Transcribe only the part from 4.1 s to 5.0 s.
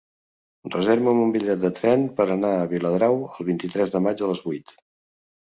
a les vuit.